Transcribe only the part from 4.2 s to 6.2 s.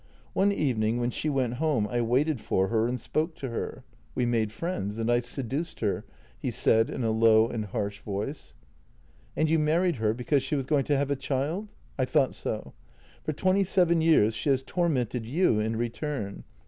made friends— and I seduced her,"